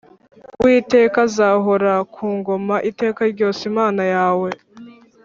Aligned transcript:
Uwiteka 0.61 1.17
azahorakungoma 1.27 2.75
itekaryose, 2.89 3.61
imanayawe 3.71 4.49